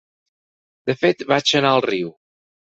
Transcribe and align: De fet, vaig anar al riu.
De 0.91 0.95
fet, 1.01 1.21
vaig 1.33 1.53
anar 1.61 1.75
al 1.75 1.85
riu. 1.89 2.11